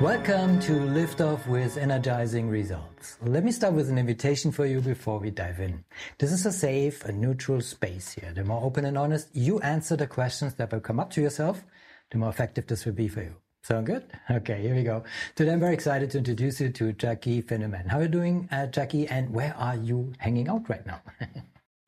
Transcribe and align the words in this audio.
Welcome 0.00 0.60
to 0.60 0.74
Lift 0.74 1.20
Off 1.20 1.48
with 1.48 1.76
Energizing 1.76 2.48
Results. 2.48 3.18
Let 3.20 3.42
me 3.42 3.50
start 3.50 3.74
with 3.74 3.90
an 3.90 3.98
invitation 3.98 4.52
for 4.52 4.64
you 4.64 4.80
before 4.80 5.18
we 5.18 5.32
dive 5.32 5.58
in. 5.58 5.82
This 6.18 6.30
is 6.30 6.46
a 6.46 6.52
safe 6.52 7.04
and 7.04 7.20
neutral 7.20 7.60
space 7.60 8.12
here. 8.12 8.32
The 8.32 8.44
more 8.44 8.62
open 8.62 8.84
and 8.84 8.96
honest 8.96 9.26
you 9.32 9.58
answer 9.58 9.96
the 9.96 10.06
questions 10.06 10.54
that 10.54 10.70
will 10.70 10.78
come 10.78 11.00
up 11.00 11.10
to 11.10 11.20
yourself, 11.20 11.64
the 12.12 12.18
more 12.18 12.28
effective 12.28 12.68
this 12.68 12.84
will 12.84 12.92
be 12.92 13.08
for 13.08 13.22
you. 13.22 13.34
Sound 13.64 13.86
good? 13.86 14.04
Okay, 14.30 14.62
here 14.62 14.76
we 14.76 14.84
go. 14.84 15.02
Today 15.34 15.52
I'm 15.52 15.58
very 15.58 15.74
excited 15.74 16.12
to 16.12 16.18
introduce 16.18 16.60
you 16.60 16.68
to 16.68 16.92
Jaci 16.92 17.44
Finneman. 17.44 17.88
How 17.88 17.98
are 17.98 18.02
you 18.02 18.08
doing, 18.08 18.48
uh, 18.52 18.68
Jaci? 18.70 19.10
And 19.10 19.34
where 19.34 19.56
are 19.56 19.74
you 19.74 20.12
hanging 20.18 20.48
out 20.48 20.68
right 20.68 20.86
now? 20.86 21.02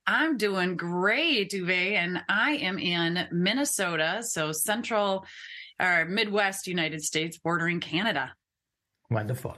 I'm 0.09 0.37
doing 0.37 0.77
great, 0.77 1.53
Uwe, 1.53 1.93
and 1.93 2.25
I 2.29 2.57
am 2.57 2.81
in 2.81 3.29
Minnesota, 3.31 4.25
so 4.25 4.51
central 4.51 5.25
or 5.81 6.05
Midwest 6.05 6.67
United 6.67 7.03
States 7.03 7.39
bordering 7.39 7.81
Canada. 7.81 8.33
Wonderful. 9.11 9.57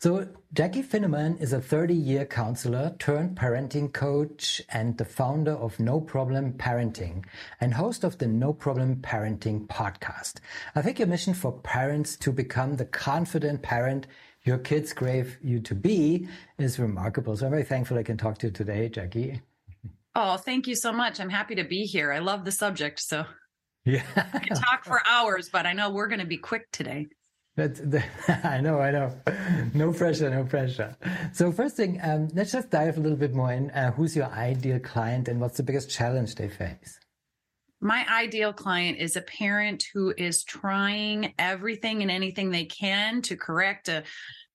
So, 0.00 0.26
Jaci 0.54 0.84
Finneman 0.84 1.40
is 1.40 1.52
a 1.52 1.60
30 1.60 1.94
year 1.94 2.24
counselor 2.24 2.96
turned 2.98 3.36
parenting 3.36 3.92
coach 3.92 4.60
and 4.70 4.98
the 4.98 5.04
founder 5.04 5.52
of 5.52 5.78
No 5.78 6.00
Problem 6.00 6.54
Parenting 6.54 7.24
and 7.60 7.72
host 7.72 8.02
of 8.02 8.18
the 8.18 8.26
No 8.26 8.52
Problem 8.52 8.96
Parenting 8.96 9.68
podcast. 9.68 10.40
I 10.74 10.82
think 10.82 10.98
your 10.98 11.06
mission 11.06 11.32
for 11.32 11.52
parents 11.52 12.16
to 12.16 12.32
become 12.32 12.74
the 12.74 12.86
confident 12.86 13.62
parent 13.62 14.08
your 14.42 14.58
kids 14.58 14.92
crave 14.92 15.38
you 15.42 15.60
to 15.60 15.74
be 15.76 16.26
is 16.58 16.80
remarkable. 16.80 17.36
So, 17.36 17.46
I'm 17.46 17.52
very 17.52 17.62
thankful 17.62 17.98
I 17.98 18.02
can 18.02 18.16
talk 18.16 18.38
to 18.38 18.48
you 18.48 18.52
today, 18.52 18.88
Jaci. 18.88 19.40
Oh, 20.16 20.38
thank 20.38 20.66
you 20.66 20.74
so 20.74 20.92
much. 20.92 21.20
I'm 21.20 21.30
happy 21.30 21.54
to 21.54 21.64
be 21.64 21.84
here. 21.84 22.10
I 22.10 22.18
love 22.18 22.44
the 22.44 22.50
subject. 22.50 22.98
So, 22.98 23.26
yeah. 23.88 24.02
I 24.16 24.38
can 24.38 24.56
talk 24.56 24.84
for 24.84 25.00
hours, 25.06 25.48
but 25.50 25.66
I 25.66 25.72
know 25.72 25.90
we're 25.90 26.08
going 26.08 26.20
to 26.20 26.26
be 26.26 26.36
quick 26.36 26.70
today. 26.72 27.06
That's 27.56 27.80
the, 27.80 28.04
I 28.44 28.60
know, 28.60 28.80
I 28.80 28.90
know. 28.90 29.12
No 29.74 29.92
pressure, 29.92 30.30
no 30.30 30.44
pressure. 30.44 30.96
So 31.32 31.50
first 31.50 31.76
thing, 31.76 31.98
um, 32.02 32.28
let's 32.34 32.52
just 32.52 32.70
dive 32.70 32.98
a 32.98 33.00
little 33.00 33.18
bit 33.18 33.34
more 33.34 33.52
in. 33.52 33.70
Uh, 33.70 33.90
who's 33.92 34.14
your 34.14 34.26
ideal 34.26 34.78
client 34.78 35.26
and 35.28 35.40
what's 35.40 35.56
the 35.56 35.62
biggest 35.62 35.90
challenge 35.90 36.34
they 36.36 36.48
face? 36.48 37.00
My 37.80 38.04
ideal 38.10 38.52
client 38.52 38.98
is 38.98 39.16
a 39.16 39.22
parent 39.22 39.84
who 39.94 40.12
is 40.16 40.44
trying 40.44 41.34
everything 41.38 42.02
and 42.02 42.10
anything 42.10 42.50
they 42.50 42.64
can 42.64 43.22
to 43.22 43.36
correct 43.36 43.88
a 43.88 44.04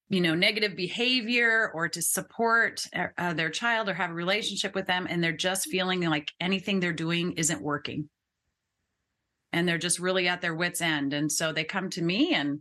you 0.09 0.22
know 0.22 0.36
negative 0.36 0.76
behavior 0.76 1.72
or 1.73 1.88
to 1.88 2.02
support 2.02 2.86
uh, 3.17 3.34
their 3.34 3.50
child 3.50 3.89
or 3.89 3.94
have 3.94 4.11
a 4.11 4.14
relationship 4.14 4.76
with 4.76 4.86
them 4.86 5.08
and 5.09 5.23
they're 5.23 5.31
just 5.31 5.70
feeling 5.70 6.02
like 6.02 6.30
anything 6.39 6.80
they're 6.80 6.94
doing 6.94 7.31
isn't 7.34 7.61
working 7.61 8.09
and 9.53 9.67
they're 9.67 9.77
just 9.77 9.99
really 9.99 10.27
at 10.27 10.41
their 10.41 10.55
wits 10.55 10.81
end 10.81 11.13
and 11.13 11.31
so 11.31 11.53
they 11.53 11.63
come 11.63 11.89
to 11.89 12.01
me 12.01 12.33
and 12.33 12.59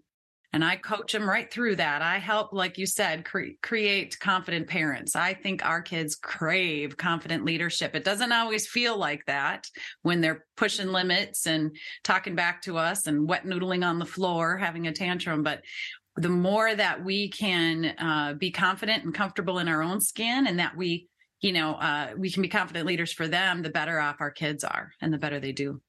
and 0.54 0.62
I 0.62 0.76
coach 0.76 1.12
them 1.12 1.28
right 1.28 1.50
through 1.50 1.76
that. 1.76 2.02
I 2.02 2.18
help, 2.18 2.52
like 2.52 2.76
you 2.76 2.84
said, 2.84 3.24
cre- 3.24 3.56
create 3.62 4.18
confident 4.20 4.66
parents. 4.66 5.16
I 5.16 5.32
think 5.32 5.64
our 5.64 5.80
kids 5.80 6.14
crave 6.14 6.96
confident 6.98 7.46
leadership. 7.46 7.94
It 7.94 8.04
doesn't 8.04 8.32
always 8.32 8.66
feel 8.66 8.98
like 8.98 9.24
that 9.26 9.66
when 10.02 10.20
they're 10.20 10.44
pushing 10.56 10.88
limits 10.88 11.46
and 11.46 11.74
talking 12.04 12.34
back 12.34 12.60
to 12.62 12.76
us 12.76 13.06
and 13.06 13.26
wet 13.26 13.46
noodling 13.46 13.86
on 13.86 13.98
the 13.98 14.04
floor, 14.04 14.58
having 14.58 14.86
a 14.86 14.92
tantrum. 14.92 15.42
But 15.42 15.62
the 16.16 16.28
more 16.28 16.74
that 16.74 17.02
we 17.02 17.30
can 17.30 17.94
uh, 17.98 18.34
be 18.34 18.50
confident 18.50 19.04
and 19.04 19.14
comfortable 19.14 19.58
in 19.58 19.68
our 19.68 19.82
own 19.82 20.02
skin 20.02 20.46
and 20.46 20.58
that 20.58 20.76
we, 20.76 21.08
you 21.40 21.52
know, 21.52 21.76
uh, 21.76 22.10
we 22.14 22.30
can 22.30 22.42
be 22.42 22.48
confident 22.48 22.86
leaders 22.86 23.12
for 23.12 23.26
them, 23.26 23.62
the 23.62 23.70
better 23.70 23.98
off 23.98 24.16
our 24.20 24.30
kids 24.30 24.64
are 24.64 24.92
and 25.00 25.14
the 25.14 25.18
better 25.18 25.40
they 25.40 25.52
do. 25.52 25.80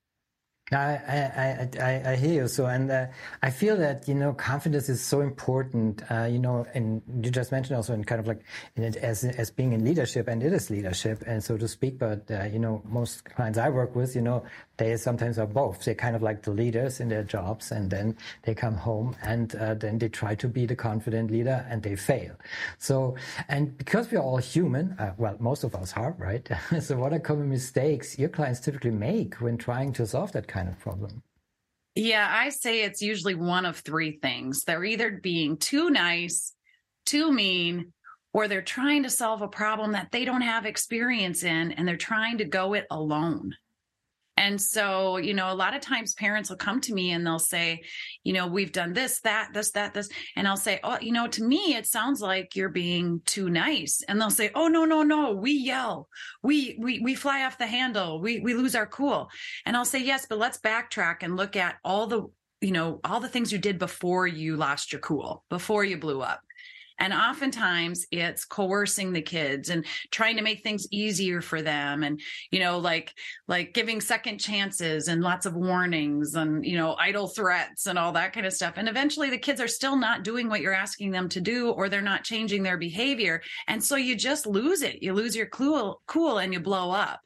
I, 0.71 0.77
I, 0.77 1.69
I, 1.79 2.11
I, 2.11 2.15
hear 2.15 2.43
you. 2.43 2.47
So, 2.47 2.65
and 2.67 2.89
uh, 2.89 3.07
I 3.41 3.49
feel 3.49 3.75
that, 3.77 4.07
you 4.07 4.15
know, 4.15 4.33
confidence 4.33 4.87
is 4.87 5.03
so 5.03 5.19
important, 5.19 6.01
uh, 6.09 6.23
you 6.23 6.39
know, 6.39 6.65
and 6.73 7.01
you 7.21 7.29
just 7.29 7.51
mentioned 7.51 7.75
also 7.75 7.93
in 7.93 8.03
kind 8.05 8.19
of 8.19 8.27
like 8.27 8.41
as, 8.77 9.25
as 9.25 9.51
being 9.51 9.73
in 9.73 9.83
leadership 9.83 10.27
and 10.27 10.41
it 10.41 10.53
is 10.53 10.69
leadership 10.69 11.21
and 11.27 11.43
so 11.43 11.57
to 11.57 11.67
speak. 11.67 11.99
But, 11.99 12.31
uh, 12.31 12.45
you 12.45 12.59
know, 12.59 12.81
most 12.85 13.25
clients 13.25 13.59
I 13.59 13.69
work 13.69 13.93
with, 13.95 14.15
you 14.15 14.21
know, 14.21 14.43
they 14.77 14.95
sometimes 14.97 15.37
are 15.37 15.45
both. 15.45 15.83
They're 15.83 15.95
kind 15.95 16.15
of 16.15 16.21
like 16.21 16.43
the 16.43 16.51
leaders 16.51 16.99
in 16.99 17.09
their 17.09 17.23
jobs 17.23 17.71
and 17.71 17.91
then 17.91 18.17
they 18.43 18.55
come 18.55 18.75
home 18.75 19.15
and 19.21 19.53
uh, 19.55 19.75
then 19.75 19.99
they 19.99 20.09
try 20.09 20.33
to 20.35 20.47
be 20.47 20.65
the 20.65 20.75
confident 20.75 21.29
leader 21.29 21.65
and 21.69 21.83
they 21.83 21.95
fail. 21.95 22.35
So, 22.79 23.15
and 23.49 23.77
because 23.77 24.11
we're 24.11 24.19
all 24.19 24.37
human, 24.37 24.93
uh, 24.93 25.13
well, 25.17 25.35
most 25.39 25.63
of 25.63 25.75
us 25.75 25.93
are, 25.95 26.15
right? 26.17 26.49
so 26.79 26.95
what 26.97 27.13
are 27.13 27.19
common 27.19 27.49
mistakes 27.49 28.17
your 28.17 28.29
clients 28.29 28.59
typically 28.59 28.91
make 28.91 29.35
when 29.35 29.57
trying 29.57 29.91
to 29.93 30.07
solve 30.07 30.31
that 30.31 30.47
kind 30.53 30.69
of 30.69 30.79
problem? 30.79 31.23
Yeah, 31.95 32.27
I 32.31 32.49
say 32.49 32.83
it's 32.83 33.01
usually 33.01 33.35
one 33.35 33.65
of 33.65 33.77
three 33.79 34.19
things. 34.21 34.63
They're 34.63 34.83
either 34.83 35.11
being 35.11 35.57
too 35.57 35.89
nice, 35.89 36.53
too 37.05 37.31
mean, 37.31 37.93
or 38.33 38.47
they're 38.47 38.61
trying 38.61 39.03
to 39.03 39.09
solve 39.09 39.41
a 39.41 39.47
problem 39.47 39.91
that 39.91 40.09
they 40.11 40.25
don't 40.25 40.41
have 40.41 40.65
experience 40.65 41.43
in 41.43 41.71
and 41.73 41.87
they're 41.87 41.97
trying 41.97 42.39
to 42.39 42.45
go 42.45 42.73
it 42.73 42.87
alone. 42.89 43.55
And 44.35 44.59
so, 44.59 45.17
you 45.17 45.33
know, 45.33 45.51
a 45.51 45.55
lot 45.55 45.75
of 45.75 45.81
times 45.81 46.15
parents 46.15 46.49
will 46.49 46.57
come 46.57 46.81
to 46.81 46.93
me 46.93 47.11
and 47.11 47.25
they'll 47.25 47.37
say, 47.39 47.83
you 48.23 48.33
know, 48.33 48.47
we've 48.47 48.71
done 48.71 48.93
this, 48.93 49.21
that, 49.21 49.49
this, 49.53 49.71
that, 49.71 49.93
this. 49.93 50.09
And 50.35 50.47
I'll 50.47 50.57
say, 50.57 50.79
oh, 50.83 50.97
you 50.99 51.11
know, 51.11 51.27
to 51.27 51.43
me, 51.43 51.75
it 51.75 51.85
sounds 51.85 52.19
like 52.19 52.55
you're 52.55 52.69
being 52.69 53.21
too 53.25 53.49
nice. 53.49 54.01
And 54.07 54.19
they'll 54.19 54.31
say, 54.31 54.49
oh, 54.55 54.67
no, 54.67 54.85
no, 54.85 55.03
no, 55.03 55.33
we 55.33 55.51
yell. 55.51 56.07
We, 56.41 56.75
we, 56.79 56.99
we 56.99 57.15
fly 57.15 57.45
off 57.45 57.59
the 57.59 57.67
handle. 57.67 58.21
We, 58.21 58.39
we 58.39 58.55
lose 58.55 58.75
our 58.75 58.87
cool. 58.87 59.29
And 59.65 59.77
I'll 59.77 59.85
say, 59.85 59.99
yes, 59.99 60.25
but 60.27 60.39
let's 60.39 60.59
backtrack 60.59 61.17
and 61.21 61.37
look 61.37 61.55
at 61.55 61.75
all 61.83 62.07
the, 62.07 62.23
you 62.61 62.71
know, 62.71 63.01
all 63.03 63.19
the 63.19 63.29
things 63.29 63.51
you 63.51 63.59
did 63.59 63.77
before 63.77 64.25
you 64.25 64.55
lost 64.55 64.93
your 64.93 65.01
cool, 65.01 65.43
before 65.49 65.83
you 65.83 65.97
blew 65.97 66.21
up. 66.21 66.41
And 66.99 67.13
oftentimes 67.13 68.05
it's 68.11 68.45
coercing 68.45 69.13
the 69.13 69.21
kids 69.21 69.69
and 69.69 69.85
trying 70.11 70.37
to 70.37 70.43
make 70.43 70.63
things 70.63 70.87
easier 70.91 71.41
for 71.41 71.61
them 71.61 72.03
and, 72.03 72.19
you 72.51 72.59
know, 72.59 72.77
like, 72.77 73.13
like 73.47 73.73
giving 73.73 74.01
second 74.01 74.39
chances 74.39 75.07
and 75.07 75.21
lots 75.21 75.45
of 75.45 75.55
warnings 75.55 76.35
and, 76.35 76.65
you 76.65 76.77
know, 76.77 76.95
idle 76.99 77.27
threats 77.27 77.87
and 77.87 77.97
all 77.97 78.11
that 78.13 78.33
kind 78.33 78.45
of 78.45 78.53
stuff. 78.53 78.75
And 78.77 78.87
eventually 78.87 79.29
the 79.29 79.37
kids 79.37 79.59
are 79.61 79.67
still 79.67 79.95
not 79.95 80.23
doing 80.23 80.49
what 80.49 80.61
you're 80.61 80.73
asking 80.73 81.11
them 81.11 81.29
to 81.29 81.41
do 81.41 81.71
or 81.71 81.89
they're 81.89 82.01
not 82.01 82.23
changing 82.23 82.63
their 82.63 82.77
behavior. 82.77 83.41
And 83.67 83.83
so 83.83 83.95
you 83.95 84.15
just 84.15 84.45
lose 84.45 84.81
it. 84.81 85.01
You 85.01 85.13
lose 85.13 85.35
your 85.35 85.47
cool, 85.47 86.01
cool 86.07 86.37
and 86.37 86.53
you 86.53 86.59
blow 86.59 86.91
up. 86.91 87.19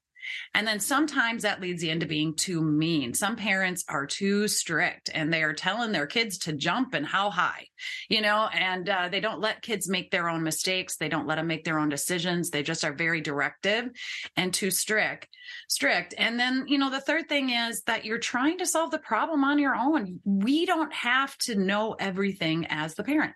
And 0.53 0.67
then 0.67 0.79
sometimes 0.79 1.43
that 1.43 1.61
leads 1.61 1.83
you 1.83 1.91
into 1.91 2.05
being 2.05 2.35
too 2.35 2.61
mean. 2.61 3.13
Some 3.13 3.35
parents 3.35 3.83
are 3.89 4.05
too 4.05 4.47
strict 4.47 5.09
and 5.13 5.31
they 5.31 5.43
are 5.43 5.53
telling 5.53 5.91
their 5.91 6.07
kids 6.07 6.37
to 6.39 6.53
jump 6.53 6.93
and 6.93 7.05
how 7.05 7.29
high, 7.29 7.67
you 8.09 8.21
know, 8.21 8.49
and 8.53 8.89
uh, 8.89 9.09
they 9.09 9.19
don't 9.19 9.41
let 9.41 9.61
kids 9.61 9.89
make 9.89 10.11
their 10.11 10.29
own 10.29 10.43
mistakes. 10.43 10.97
They 10.97 11.09
don't 11.09 11.27
let 11.27 11.35
them 11.35 11.47
make 11.47 11.63
their 11.63 11.79
own 11.79 11.89
decisions. 11.89 12.49
They 12.49 12.63
just 12.63 12.83
are 12.83 12.93
very 12.93 13.21
directive 13.21 13.89
and 14.35 14.53
too 14.53 14.71
strict, 14.71 15.27
strict. 15.67 16.13
And 16.17 16.39
then, 16.39 16.65
you 16.67 16.77
know, 16.77 16.89
the 16.89 17.01
third 17.01 17.29
thing 17.29 17.49
is 17.51 17.83
that 17.83 18.05
you're 18.05 18.17
trying 18.17 18.57
to 18.59 18.65
solve 18.65 18.91
the 18.91 18.99
problem 18.99 19.43
on 19.43 19.59
your 19.59 19.75
own. 19.75 20.19
We 20.25 20.65
don't 20.65 20.93
have 20.93 21.37
to 21.39 21.55
know 21.55 21.95
everything 21.99 22.67
as 22.69 22.95
the 22.95 23.03
parent 23.03 23.33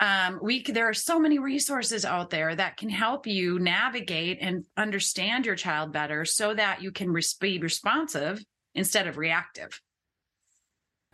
um, 0.00 0.38
we 0.42 0.62
there 0.62 0.88
are 0.88 0.94
so 0.94 1.18
many 1.18 1.38
resources 1.38 2.04
out 2.04 2.30
there 2.30 2.54
that 2.54 2.76
can 2.76 2.88
help 2.88 3.26
you 3.26 3.58
navigate 3.58 4.38
and 4.40 4.64
understand 4.76 5.46
your 5.46 5.56
child 5.56 5.92
better 5.92 6.24
so 6.24 6.54
that 6.54 6.82
you 6.82 6.92
can 6.92 7.10
res- 7.10 7.34
be 7.34 7.58
responsive 7.58 8.44
instead 8.74 9.06
of 9.06 9.16
reactive 9.16 9.80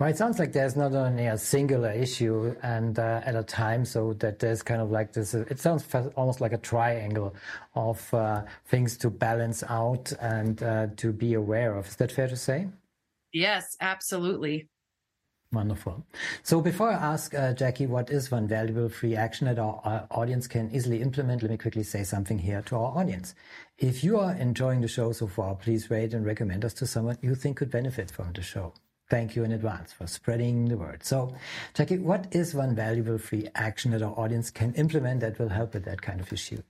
well, 0.03 0.11
it 0.11 0.17
sounds 0.17 0.41
like 0.41 0.53
there's 0.53 0.75
not 0.75 0.95
only 0.95 1.27
a 1.27 1.39
singular 1.39 1.93
issue 1.93 2.57
and 2.65 2.99
uh, 2.99 3.21
at 3.25 3.37
a 3.37 3.45
time, 3.45 3.85
so 3.85 4.15
that 4.15 4.41
there's 4.41 4.61
kind 4.61 4.81
of 4.81 4.91
like 4.91 5.13
this. 5.13 5.33
It 5.33 5.61
sounds 5.61 5.87
almost 6.17 6.41
like 6.41 6.53
a 6.53 6.59
triangle 6.59 7.37
of 7.77 8.13
uh, 8.13 8.43
things 8.67 8.97
to 8.97 9.11
balance 9.11 9.63
out 9.69 10.13
and 10.21 10.61
uh, 10.61 10.89
to 10.97 11.13
be 11.13 11.35
aware 11.35 11.77
of. 11.77 11.87
Is 11.87 11.95
that 11.95 12.11
fair 12.11 12.27
to 12.27 12.37
say? 12.37 12.67
Yes, 13.33 13.77
absolutely. 13.81 14.69
Wonderful. 15.53 16.03
So 16.43 16.63
before 16.63 16.91
I 16.91 16.95
ask 16.95 17.35
uh, 17.35 17.53
Jaci 17.53 17.87
what 17.87 18.09
is 18.09 18.31
one 18.31 18.49
valuable 18.49 18.89
free 18.89 19.15
action 19.15 19.47
that 19.49 19.59
our, 19.59 19.83
our 19.85 20.07
audience 20.11 20.47
can 20.47 20.71
easily 20.73 21.03
implement, 21.03 21.43
let 21.43 21.51
me 21.51 21.59
quickly 21.59 21.83
say 21.83 22.05
something 22.05 22.39
here 22.39 22.63
to 22.63 22.77
our 22.77 22.97
audience. 22.97 23.35
If 23.77 24.03
you 24.03 24.19
are 24.19 24.33
enjoying 24.33 24.81
the 24.81 24.89
show 24.89 25.13
so 25.13 25.27
far, 25.27 25.55
please 25.55 25.91
rate 25.91 26.15
and 26.15 26.25
recommend 26.25 26.65
us 26.65 26.73
to 26.75 26.87
someone 26.87 27.19
you 27.21 27.35
think 27.35 27.59
could 27.59 27.71
benefit 27.71 28.11
from 28.11 28.33
the 28.33 28.43
show. 28.43 28.73
Thank 29.11 29.37
you 29.37 29.45
in 29.45 29.53
advance 29.53 29.93
for 29.93 30.07
spreading 30.07 30.69
the 30.69 30.79
word. 30.79 31.05
So, 31.05 31.35
Jaci, 31.75 32.01
what 32.01 32.35
is 32.35 32.55
one 32.55 32.75
valuable 32.75 33.19
free 33.19 33.47
action 33.55 33.91
that 33.91 34.01
our 34.01 34.19
audience 34.19 34.51
can 34.51 34.73
implement 34.73 35.21
that 35.21 35.39
will 35.39 35.51
help 35.51 35.75
with 35.75 35.85
that 35.85 36.01
kind 36.01 36.19
of 36.19 36.33
issue? 36.33 36.63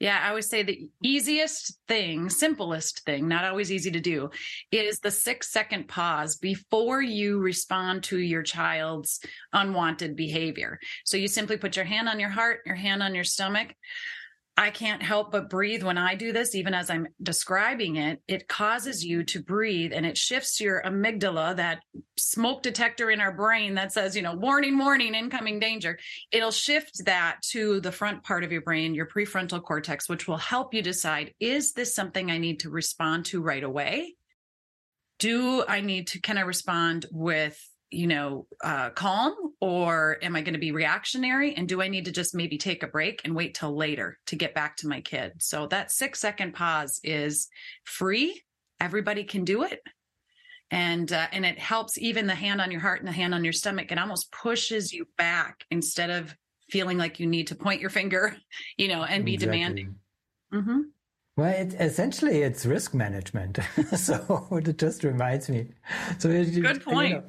Yeah, 0.00 0.20
I 0.22 0.28
always 0.28 0.48
say 0.48 0.62
the 0.62 0.88
easiest 1.02 1.76
thing, 1.88 2.30
simplest 2.30 3.04
thing, 3.04 3.26
not 3.26 3.44
always 3.44 3.72
easy 3.72 3.90
to 3.90 4.00
do, 4.00 4.30
is 4.70 5.00
the 5.00 5.10
six 5.10 5.52
second 5.52 5.88
pause 5.88 6.36
before 6.36 7.02
you 7.02 7.40
respond 7.40 8.04
to 8.04 8.18
your 8.18 8.42
child's 8.42 9.18
unwanted 9.52 10.14
behavior. 10.14 10.78
So 11.04 11.16
you 11.16 11.26
simply 11.26 11.56
put 11.56 11.74
your 11.74 11.84
hand 11.84 12.08
on 12.08 12.20
your 12.20 12.30
heart, 12.30 12.60
your 12.64 12.76
hand 12.76 13.02
on 13.02 13.14
your 13.14 13.24
stomach. 13.24 13.74
I 14.58 14.70
can't 14.70 15.00
help 15.00 15.30
but 15.30 15.48
breathe 15.48 15.84
when 15.84 15.96
I 15.96 16.16
do 16.16 16.32
this, 16.32 16.56
even 16.56 16.74
as 16.74 16.90
I'm 16.90 17.06
describing 17.22 17.94
it. 17.94 18.20
It 18.26 18.48
causes 18.48 19.04
you 19.04 19.22
to 19.22 19.40
breathe 19.40 19.92
and 19.92 20.04
it 20.04 20.18
shifts 20.18 20.60
your 20.60 20.82
amygdala, 20.82 21.54
that 21.56 21.84
smoke 22.16 22.64
detector 22.64 23.08
in 23.12 23.20
our 23.20 23.30
brain 23.30 23.76
that 23.76 23.92
says, 23.92 24.16
you 24.16 24.22
know, 24.22 24.34
warning, 24.34 24.76
warning, 24.76 25.14
incoming 25.14 25.60
danger. 25.60 25.96
It'll 26.32 26.50
shift 26.50 27.04
that 27.04 27.38
to 27.50 27.80
the 27.80 27.92
front 27.92 28.24
part 28.24 28.42
of 28.42 28.50
your 28.50 28.62
brain, 28.62 28.96
your 28.96 29.06
prefrontal 29.06 29.62
cortex, 29.62 30.08
which 30.08 30.26
will 30.26 30.36
help 30.36 30.74
you 30.74 30.82
decide 30.82 31.34
is 31.38 31.72
this 31.72 31.94
something 31.94 32.28
I 32.28 32.38
need 32.38 32.58
to 32.60 32.70
respond 32.70 33.26
to 33.26 33.40
right 33.40 33.62
away? 33.62 34.16
Do 35.20 35.64
I 35.68 35.82
need 35.82 36.08
to, 36.08 36.20
can 36.20 36.36
I 36.36 36.40
respond 36.42 37.06
with 37.12 37.56
you 37.90 38.06
know, 38.06 38.46
uh, 38.62 38.90
calm 38.90 39.34
or 39.60 40.18
am 40.22 40.36
I 40.36 40.42
going 40.42 40.54
to 40.54 40.60
be 40.60 40.72
reactionary? 40.72 41.54
And 41.54 41.68
do 41.68 41.80
I 41.80 41.88
need 41.88 42.04
to 42.04 42.12
just 42.12 42.34
maybe 42.34 42.58
take 42.58 42.82
a 42.82 42.88
break 42.88 43.22
and 43.24 43.34
wait 43.34 43.54
till 43.54 43.74
later 43.74 44.18
to 44.26 44.36
get 44.36 44.54
back 44.54 44.76
to 44.78 44.88
my 44.88 45.00
kid? 45.00 45.32
So 45.38 45.66
that 45.68 45.90
six 45.90 46.20
second 46.20 46.54
pause 46.54 47.00
is 47.02 47.48
free. 47.84 48.42
Everybody 48.80 49.24
can 49.24 49.44
do 49.44 49.62
it. 49.62 49.80
And, 50.70 51.10
uh, 51.10 51.28
and 51.32 51.46
it 51.46 51.58
helps 51.58 51.96
even 51.96 52.26
the 52.26 52.34
hand 52.34 52.60
on 52.60 52.70
your 52.70 52.82
heart 52.82 53.00
and 53.00 53.08
the 53.08 53.12
hand 53.12 53.34
on 53.34 53.42
your 53.42 53.54
stomach. 53.54 53.90
It 53.90 53.98
almost 53.98 54.30
pushes 54.32 54.92
you 54.92 55.06
back 55.16 55.64
instead 55.70 56.10
of 56.10 56.36
feeling 56.68 56.98
like 56.98 57.18
you 57.18 57.26
need 57.26 57.46
to 57.46 57.54
point 57.54 57.80
your 57.80 57.90
finger, 57.90 58.36
you 58.76 58.88
know, 58.88 59.02
and 59.02 59.24
be 59.24 59.34
exactly. 59.34 59.58
demanding. 59.58 59.94
Mm-hmm. 60.52 60.80
Well, 61.38 61.54
it, 61.54 61.74
essentially, 61.74 62.42
it's 62.42 62.66
risk 62.66 62.94
management. 62.94 63.60
so 63.96 64.48
it 64.50 64.76
just 64.76 65.04
reminds 65.04 65.48
me. 65.48 65.68
So 66.18 66.28
good 66.30 66.82
point. 66.82 67.10
You 67.10 67.16
know, 67.16 67.24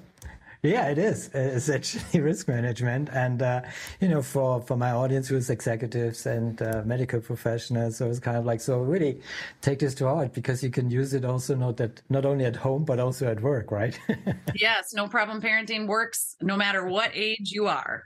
yeah, 0.61 0.89
it 0.89 0.97
is 0.97 1.29
essentially 1.33 2.21
risk 2.21 2.47
management, 2.47 3.09
and 3.13 3.41
uh, 3.41 3.61
you 4.01 4.09
know, 4.09 4.21
for 4.21 4.61
for 4.61 4.75
my 4.75 4.91
audience, 4.91 5.29
who's 5.29 5.49
executives 5.49 6.25
and 6.25 6.61
uh, 6.61 6.81
medical 6.85 7.21
professionals, 7.21 7.97
so 7.97 8.09
it's 8.09 8.19
kind 8.19 8.35
of 8.35 8.45
like 8.45 8.59
so 8.59 8.79
really 8.79 9.21
take 9.61 9.79
this 9.79 9.95
to 9.95 10.05
heart 10.05 10.33
because 10.33 10.61
you 10.61 10.69
can 10.69 10.91
use 10.91 11.13
it 11.13 11.23
also 11.23 11.55
not 11.55 11.77
that 11.77 12.01
not 12.09 12.25
only 12.25 12.43
at 12.43 12.57
home 12.57 12.83
but 12.83 12.99
also 12.99 13.27
at 13.27 13.41
work, 13.41 13.71
right? 13.71 13.97
yes, 14.55 14.93
no 14.93 15.07
problem. 15.07 15.41
Parenting 15.41 15.87
works 15.87 16.35
no 16.41 16.57
matter 16.57 16.85
what 16.85 17.11
age 17.13 17.51
you 17.51 17.67
are. 17.67 18.03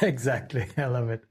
Exactly, 0.00 0.66
I 0.76 0.86
love 0.86 1.10
it. 1.10 1.24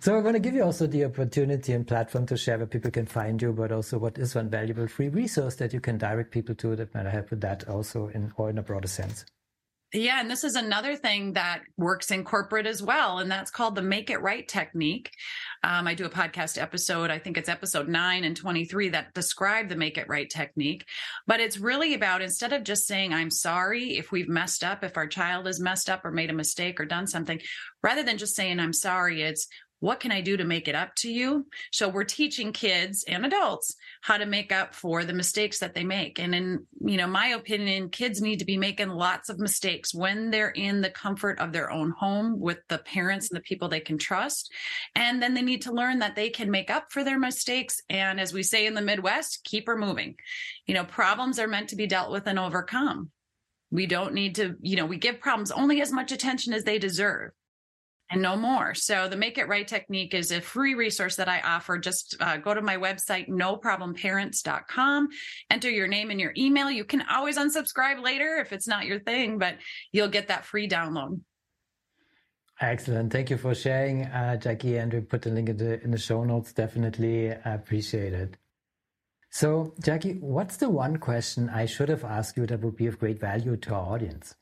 So 0.00 0.12
we're 0.12 0.22
going 0.22 0.34
to 0.34 0.40
give 0.40 0.54
you 0.54 0.62
also 0.64 0.86
the 0.86 1.04
opportunity 1.04 1.72
and 1.72 1.86
platform 1.86 2.26
to 2.26 2.36
share 2.36 2.58
where 2.58 2.66
people 2.66 2.90
can 2.90 3.06
find 3.06 3.40
you, 3.40 3.52
but 3.52 3.72
also 3.72 3.98
what 3.98 4.18
is 4.18 4.34
one 4.34 4.50
valuable 4.50 4.88
free 4.88 5.08
resource 5.08 5.56
that 5.56 5.72
you 5.72 5.80
can 5.80 5.98
direct 5.98 6.30
people 6.30 6.54
to 6.56 6.76
that 6.76 6.94
might 6.94 7.06
help 7.06 7.30
with 7.30 7.40
that 7.40 7.68
also 7.68 8.08
in 8.08 8.32
or 8.36 8.50
in 8.50 8.58
a 8.58 8.62
broader 8.62 8.88
sense. 8.88 9.24
Yeah, 9.92 10.20
and 10.20 10.28
this 10.28 10.42
is 10.42 10.56
another 10.56 10.96
thing 10.96 11.34
that 11.34 11.62
works 11.76 12.10
in 12.10 12.24
corporate 12.24 12.66
as 12.66 12.82
well, 12.82 13.20
and 13.20 13.30
that's 13.30 13.52
called 13.52 13.76
the 13.76 13.82
make 13.82 14.10
it 14.10 14.20
right 14.20 14.46
technique. 14.46 15.12
Um, 15.62 15.86
I 15.86 15.94
do 15.94 16.04
a 16.04 16.10
podcast 16.10 16.60
episode, 16.60 17.08
I 17.10 17.20
think 17.20 17.38
it's 17.38 17.48
episode 17.48 17.88
nine 17.88 18.24
and 18.24 18.36
23, 18.36 18.88
that 18.90 19.14
describe 19.14 19.68
the 19.68 19.76
make 19.76 19.96
it 19.96 20.08
right 20.08 20.28
technique. 20.28 20.84
But 21.28 21.38
it's 21.38 21.58
really 21.58 21.94
about 21.94 22.20
instead 22.20 22.52
of 22.52 22.64
just 22.64 22.88
saying, 22.88 23.14
I'm 23.14 23.30
sorry 23.30 23.96
if 23.96 24.10
we've 24.10 24.28
messed 24.28 24.64
up, 24.64 24.82
if 24.82 24.96
our 24.96 25.06
child 25.06 25.46
has 25.46 25.60
messed 25.60 25.88
up 25.88 26.04
or 26.04 26.10
made 26.10 26.30
a 26.30 26.34
mistake 26.34 26.80
or 26.80 26.84
done 26.84 27.06
something, 27.06 27.40
rather 27.80 28.02
than 28.02 28.18
just 28.18 28.34
saying, 28.34 28.58
I'm 28.58 28.72
sorry, 28.72 29.22
it's 29.22 29.46
what 29.80 30.00
can 30.00 30.10
I 30.10 30.22
do 30.22 30.36
to 30.36 30.44
make 30.44 30.68
it 30.68 30.74
up 30.74 30.94
to 30.96 31.10
you? 31.10 31.46
So 31.70 31.88
we're 31.88 32.04
teaching 32.04 32.52
kids 32.52 33.04
and 33.06 33.26
adults 33.26 33.74
how 34.00 34.16
to 34.16 34.24
make 34.24 34.50
up 34.50 34.74
for 34.74 35.04
the 35.04 35.12
mistakes 35.12 35.58
that 35.58 35.74
they 35.74 35.84
make. 35.84 36.18
And 36.18 36.34
in, 36.34 36.66
you 36.80 36.96
know, 36.96 37.06
my 37.06 37.28
opinion, 37.28 37.90
kids 37.90 38.22
need 38.22 38.38
to 38.38 38.46
be 38.46 38.56
making 38.56 38.88
lots 38.88 39.28
of 39.28 39.38
mistakes 39.38 39.94
when 39.94 40.30
they're 40.30 40.50
in 40.50 40.80
the 40.80 40.90
comfort 40.90 41.38
of 41.40 41.52
their 41.52 41.70
own 41.70 41.90
home 41.90 42.40
with 42.40 42.58
the 42.68 42.78
parents 42.78 43.28
and 43.28 43.36
the 43.36 43.42
people 43.42 43.68
they 43.68 43.80
can 43.80 43.98
trust. 43.98 44.50
And 44.94 45.22
then 45.22 45.34
they 45.34 45.42
need 45.42 45.62
to 45.62 45.72
learn 45.72 45.98
that 45.98 46.16
they 46.16 46.30
can 46.30 46.50
make 46.50 46.70
up 46.70 46.90
for 46.90 47.04
their 47.04 47.18
mistakes. 47.18 47.80
And 47.90 48.18
as 48.18 48.32
we 48.32 48.42
say 48.42 48.66
in 48.66 48.74
the 48.74 48.82
Midwest, 48.82 49.44
keep 49.44 49.66
her 49.66 49.76
moving. 49.76 50.16
You 50.66 50.74
know, 50.74 50.84
problems 50.84 51.38
are 51.38 51.48
meant 51.48 51.68
to 51.70 51.76
be 51.76 51.86
dealt 51.86 52.10
with 52.10 52.26
and 52.26 52.38
overcome. 52.38 53.10
We 53.70 53.86
don't 53.86 54.14
need 54.14 54.36
to, 54.36 54.54
you 54.60 54.76
know, 54.76 54.86
we 54.86 54.96
give 54.96 55.20
problems 55.20 55.50
only 55.50 55.82
as 55.82 55.92
much 55.92 56.12
attention 56.12 56.54
as 56.54 56.64
they 56.64 56.78
deserve 56.78 57.32
and 58.10 58.22
no 58.22 58.36
more. 58.36 58.74
So 58.74 59.08
the 59.08 59.16
Make 59.16 59.38
It 59.38 59.48
Right 59.48 59.66
technique 59.66 60.14
is 60.14 60.30
a 60.30 60.40
free 60.40 60.74
resource 60.74 61.16
that 61.16 61.28
I 61.28 61.40
offer. 61.40 61.78
Just 61.78 62.16
uh, 62.20 62.36
go 62.36 62.54
to 62.54 62.62
my 62.62 62.76
website, 62.76 63.28
noproblemparents.com, 63.28 65.08
enter 65.50 65.70
your 65.70 65.88
name 65.88 66.10
and 66.10 66.20
your 66.20 66.32
email. 66.36 66.70
You 66.70 66.84
can 66.84 67.02
always 67.10 67.36
unsubscribe 67.36 68.02
later 68.02 68.36
if 68.36 68.52
it's 68.52 68.68
not 68.68 68.86
your 68.86 69.00
thing, 69.00 69.38
but 69.38 69.56
you'll 69.92 70.08
get 70.08 70.28
that 70.28 70.44
free 70.44 70.68
download. 70.68 71.20
Excellent. 72.60 73.12
Thank 73.12 73.28
you 73.28 73.36
for 73.36 73.54
sharing, 73.54 74.06
uh, 74.06 74.38
Jaci. 74.40 74.80
And 74.80 74.92
we 74.92 75.00
put 75.00 75.22
the 75.22 75.30
link 75.30 75.50
in 75.50 75.56
the, 75.58 75.82
in 75.82 75.90
the 75.90 75.98
show 75.98 76.24
notes. 76.24 76.52
Definitely 76.54 77.28
appreciate 77.44 78.14
it. 78.14 78.36
So, 79.30 79.74
Jaci, 79.82 80.18
what's 80.20 80.56
the 80.56 80.70
one 80.70 80.96
question 80.96 81.50
I 81.50 81.66
should 81.66 81.90
have 81.90 82.04
asked 82.04 82.38
you 82.38 82.46
that 82.46 82.60
would 82.60 82.76
be 82.76 82.86
of 82.86 82.98
great 82.98 83.20
value 83.20 83.56
to 83.58 83.74
our 83.74 83.92
audience? 83.94 84.34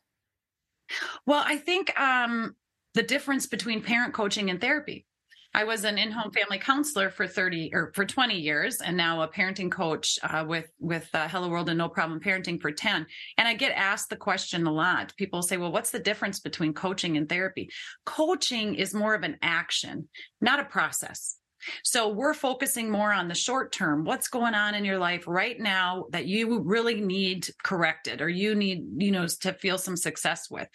Well, 1.25 1.43
I 1.45 1.57
think 1.57 1.99
um, 1.99 2.55
the 2.95 3.03
difference 3.03 3.45
between 3.45 3.83
parent 3.83 4.13
coaching 4.13 4.49
and 4.49 4.59
therapy. 4.59 5.05
I 5.53 5.63
was 5.63 5.85
an 5.85 5.97
in-home 5.97 6.31
family 6.31 6.57
counselor 6.57 7.09
for 7.09 7.27
30 7.27 7.71
or 7.73 7.93
for 7.95 8.05
20 8.05 8.37
years 8.37 8.81
and 8.81 8.97
now 8.97 9.21
a 9.21 9.27
parenting 9.27 9.71
coach 9.71 10.19
uh, 10.21 10.43
with 10.45 10.69
with 10.79 11.07
uh, 11.13 11.29
Hello 11.29 11.47
World 11.47 11.69
and 11.69 11.77
No 11.77 11.87
Problem 11.87 12.19
Parenting 12.19 12.61
for 12.61 12.71
10. 12.71 13.05
And 13.37 13.47
I 13.47 13.53
get 13.53 13.71
asked 13.71 14.09
the 14.09 14.17
question 14.17 14.67
a 14.67 14.71
lot. 14.71 15.13
People 15.15 15.41
say, 15.41 15.55
"Well, 15.55 15.71
what's 15.71 15.91
the 15.91 15.99
difference 15.99 16.41
between 16.41 16.73
coaching 16.73 17.15
and 17.15 17.29
therapy?" 17.29 17.69
Coaching 18.05 18.75
is 18.75 18.93
more 18.93 19.15
of 19.15 19.23
an 19.23 19.37
action, 19.41 20.09
not 20.41 20.59
a 20.59 20.65
process. 20.65 21.37
So 21.83 22.09
we're 22.09 22.33
focusing 22.33 22.91
more 22.91 23.13
on 23.13 23.29
the 23.29 23.33
short 23.35 23.71
term. 23.71 24.03
What's 24.03 24.27
going 24.27 24.55
on 24.55 24.75
in 24.75 24.83
your 24.83 24.99
life 24.99 25.23
right 25.25 25.59
now 25.59 26.05
that 26.11 26.25
you 26.25 26.59
really 26.59 26.99
need 26.99 27.47
corrected 27.63 28.21
or 28.21 28.29
you 28.29 28.55
need, 28.55 28.83
you 28.97 29.11
know, 29.11 29.25
to 29.25 29.53
feel 29.53 29.77
some 29.77 29.95
success 29.95 30.49
with. 30.49 30.67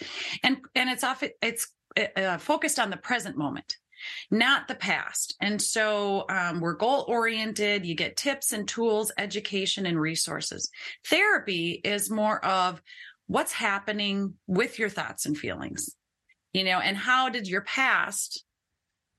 And 0.43 0.57
and 0.75 0.89
it's 0.89 1.05
off 1.05 1.23
it's 1.43 1.69
uh, 1.99 2.21
uh, 2.21 2.39
focused 2.39 2.79
on 2.79 2.91
the 2.91 2.97
present 2.97 3.37
moment 3.37 3.77
not 4.31 4.69
the 4.69 4.75
past. 4.75 5.37
And 5.41 5.61
so 5.61 6.25
um, 6.29 6.61
we're 6.61 6.75
goal 6.75 7.05
oriented. 7.09 7.85
You 7.85 7.95
get 7.95 8.17
tips 8.17 8.53
and 8.53 8.67
tools, 8.67 9.13
education 9.19 9.87
and 9.87 10.01
resources. 10.01 10.71
Therapy 11.07 11.81
is 11.85 12.11
more 12.11 12.45
of 12.45 12.81
what's 13.27 13.53
happening 13.53 14.35
with 14.47 14.79
your 14.79 14.89
thoughts 14.89 15.27
and 15.27 15.37
feelings, 15.37 15.95
you 16.53 16.65
know, 16.65 16.81
and 16.81 16.97
how 16.97 17.29
did 17.29 17.47
your 17.47 17.63
past 17.63 18.45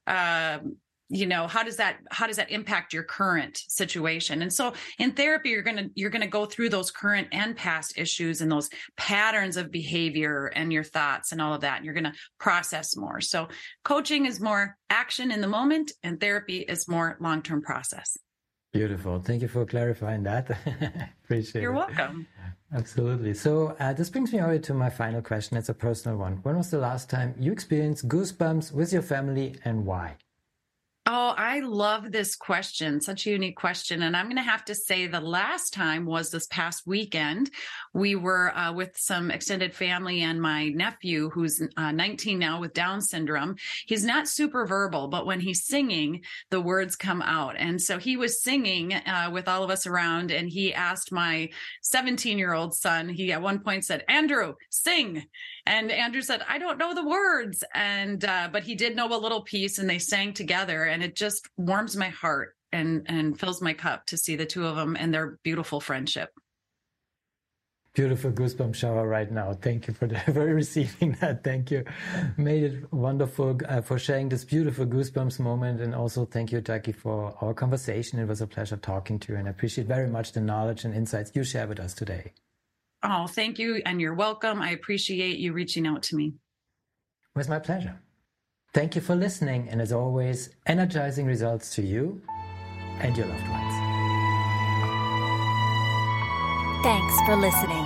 um, 0.08 0.78
you 1.12 1.26
know 1.26 1.46
how 1.46 1.62
does 1.62 1.76
that 1.76 1.98
how 2.10 2.26
does 2.26 2.38
that 2.38 2.50
impact 2.50 2.94
your 2.94 3.04
current 3.04 3.62
situation 3.68 4.42
and 4.42 4.52
so 4.52 4.74
in 4.98 5.12
therapy 5.12 5.50
you're 5.50 5.62
going 5.62 5.78
to 5.78 5.90
you're 5.94 6.10
going 6.10 6.22
to 6.22 6.28
go 6.28 6.46
through 6.46 6.70
those 6.70 6.90
current 6.90 7.28
and 7.32 7.56
past 7.56 7.98
issues 7.98 8.42
and 8.42 8.52
those 8.52 8.70
patterns 8.96 9.58
of 9.58 9.70
behavior 9.70 10.52
and 10.56 10.72
your 10.72 10.84
thoughts 10.84 11.32
and 11.32 11.42
all 11.42 11.54
of 11.54 11.62
that 11.62 11.78
and 11.78 11.86
you're 11.86 11.94
going 11.94 12.06
to 12.06 12.14
process 12.40 12.96
more 12.96 13.20
so 13.20 13.48
coaching 13.84 14.26
is 14.26 14.40
more 14.40 14.78
action 14.90 15.32
in 15.32 15.42
the 15.42 15.48
moment 15.48 15.92
and 16.04 16.20
therapy 16.20 16.60
is 16.60 16.88
more 16.88 17.18
long-term 17.20 17.62
process 17.62 18.18
beautiful 18.72 19.20
thank 19.20 19.42
you 19.42 19.48
for 19.50 19.66
clarifying 19.66 20.24
that 20.24 20.50
appreciate 21.26 21.60
it. 21.60 21.62
you're 21.62 21.74
welcome 21.74 22.26
Absolutely. 22.74 23.34
So 23.34 23.76
uh, 23.82 23.92
this 23.92 24.10
brings 24.10 24.32
me 24.32 24.40
over 24.40 24.58
to 24.58 24.74
my 24.74 24.90
final 24.90 25.22
question. 25.22 25.58
It's 25.58 25.68
a 25.68 25.74
personal 25.74 26.18
one. 26.18 26.38
When 26.44 26.56
was 26.56 26.70
the 26.70 26.78
last 26.78 27.10
time 27.10 27.36
you 27.38 27.52
experienced 27.52 28.08
goosebumps 28.08 28.72
with 28.72 28.94
your 28.94 29.02
family 29.02 29.56
and 29.66 29.86
why? 29.86 30.16
Oh, 31.14 31.34
I 31.38 31.60
love 31.60 32.10
this 32.10 32.38
question. 32.38 33.02
Such 33.02 33.28
a 33.28 33.32
unique 33.32 33.58
question. 33.58 34.04
And 34.04 34.16
I'm 34.16 34.28
going 34.28 34.38
to 34.38 34.42
have 34.44 34.64
to 34.64 34.74
say 34.74 35.08
the 35.08 35.20
last 35.20 35.74
time 35.74 36.06
was 36.06 36.30
this 36.30 36.48
past 36.48 36.88
weekend. 36.88 37.52
We 37.94 38.16
were 38.16 38.58
uh, 38.58 38.72
with 38.72 38.96
some 38.96 39.30
extended 39.30 39.76
family 39.76 40.22
and 40.22 40.42
my 40.42 40.70
nephew, 40.70 41.30
who's 41.30 41.62
uh, 41.76 41.92
19 41.92 42.40
now 42.40 42.62
with 42.62 42.74
Down 42.74 43.02
syndrome. 43.02 43.58
He's 43.88 44.06
not 44.06 44.30
super 44.30 44.66
verbal, 44.66 45.10
but 45.10 45.26
when 45.26 45.42
he's 45.42 45.66
singing, 45.66 46.22
the 46.50 46.62
words 46.62 46.96
come 46.96 47.22
out. 47.22 47.58
And 47.58 47.82
so 47.82 47.98
he 47.98 48.16
was 48.16 48.42
singing 48.42 48.94
uh, 48.94 49.32
with 49.34 49.50
all 49.50 49.66
of 49.66 49.70
us 49.70 49.86
around 49.86 50.32
and 50.32 50.48
he 50.48 50.74
asked 50.74 51.12
my 51.12 51.50
17 51.82 52.38
year 52.38 52.54
old 52.54 52.74
son, 52.74 53.10
he 53.10 53.34
at 53.34 53.42
one 53.42 53.60
point 53.60 53.84
said, 53.84 54.06
Andrew, 54.08 54.54
sing. 54.70 55.26
And 55.66 55.92
Andrew 55.92 56.22
said, 56.22 56.42
I 56.48 56.58
don't 56.58 56.78
know 56.78 56.94
the 56.94 57.08
words. 57.08 57.64
And, 57.74 58.24
uh, 58.26 58.50
but 58.52 58.64
he 58.64 58.76
did 58.76 58.96
know 58.96 59.14
a 59.14 59.18
little 59.18 59.42
piece 59.42 59.78
and 59.78 59.90
they 59.90 60.00
sang 60.00 60.34
together. 60.34 60.84
And 60.84 61.04
it 61.04 61.16
just 61.16 61.48
warms 61.58 61.96
my 61.96 62.10
heart 62.10 62.56
and, 62.72 63.06
and 63.08 63.40
fills 63.40 63.62
my 63.62 63.74
cup 63.74 64.06
to 64.08 64.18
see 64.18 64.36
the 64.36 64.46
two 64.46 64.66
of 64.66 64.76
them 64.76 64.96
and 65.00 65.14
their 65.14 65.38
beautiful 65.44 65.80
friendship. 65.80 66.30
beautiful 67.94 68.32
goosebump 68.32 68.74
shower 68.74 69.06
right 69.06 69.32
now. 69.32 69.54
Thank 69.54 69.88
you 69.88 69.94
for, 69.94 70.08
the, 70.08 70.18
for 70.34 70.46
receiving 70.46 71.18
that. 71.20 71.44
Thank 71.44 71.72
you. 71.72 71.84
Made 72.38 72.64
it 72.64 72.94
wonderful 72.94 73.60
uh, 73.68 73.82
for 73.82 74.00
sharing 74.00 74.30
this 74.30 74.46
beautiful 74.46 74.86
goosebumps 74.86 75.40
moment. 75.40 75.82
And 75.82 75.94
also 75.94 76.26
thank 76.26 76.52
you, 76.52 76.62
Jaci, 76.62 76.96
for 76.96 77.36
our 77.42 77.54
conversation. 77.54 78.20
It 78.20 78.28
was 78.28 78.42
a 78.42 78.48
pleasure 78.48 78.78
talking 78.78 79.20
to 79.20 79.34
you 79.34 79.38
and 79.38 79.48
I 79.48 79.52
appreciate 79.52 79.88
very 79.88 80.08
much 80.08 80.32
the 80.32 80.42
knowledge 80.42 80.86
and 80.86 80.94
insights 80.94 81.32
you 81.36 81.44
share 81.44 81.68
with 81.68 81.80
us 81.80 81.94
today. 81.94 82.34
Oh, 83.04 83.28
thank 83.28 83.58
you. 83.60 83.82
And 83.86 84.00
you're 84.00 84.14
welcome. 84.14 84.62
I 84.62 84.72
appreciate 84.72 85.40
you 85.40 85.54
reaching 85.54 85.88
out 85.88 86.04
to 86.04 86.16
me. 86.16 86.28
It 86.28 87.38
was 87.38 87.50
my 87.50 87.60
pleasure. 87.60 88.00
Thank 88.74 88.96
you 88.96 89.02
for 89.02 89.16
listening. 89.16 89.68
And 89.70 89.82
as 89.82 89.92
always, 89.92 90.50
energizing 90.66 91.26
results 91.26 91.76
to 91.76 91.82
you 91.82 92.22
and 93.00 93.18
your 93.18 93.28
loved 93.28 93.50
ones. 93.50 93.74
Thanks 96.84 97.16
for 97.26 97.36
listening. 97.36 97.86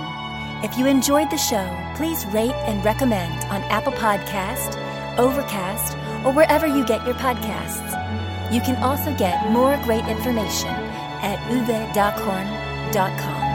If 0.62 0.78
you 0.78 0.86
enjoyed 0.86 1.30
the 1.30 1.36
show, 1.36 1.66
please 1.96 2.24
rate 2.26 2.54
and 2.66 2.82
recommend 2.84 3.44
on 3.44 3.62
Apple 3.64 3.92
Podcast, 3.92 4.78
Overcast, 5.18 5.96
or 6.24 6.32
wherever 6.32 6.66
you 6.66 6.84
get 6.86 7.04
your 7.04 7.14
podcasts. 7.16 7.92
You 8.52 8.60
can 8.60 8.76
also 8.82 9.14
get 9.16 9.50
more 9.50 9.76
great 9.84 10.06
information 10.06 10.68
at 10.68 11.38
uwedockhorn.com. 11.50 13.45